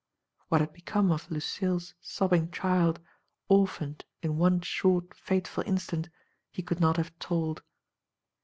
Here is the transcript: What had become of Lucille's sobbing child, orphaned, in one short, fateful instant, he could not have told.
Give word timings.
What 0.47 0.61
had 0.61 0.73
become 0.73 1.11
of 1.11 1.29
Lucille's 1.29 1.93
sobbing 2.01 2.49
child, 2.49 2.99
orphaned, 3.49 4.03
in 4.23 4.39
one 4.39 4.61
short, 4.61 5.13
fateful 5.13 5.63
instant, 5.67 6.09
he 6.51 6.63
could 6.63 6.79
not 6.79 6.97
have 6.97 7.13
told. 7.19 7.61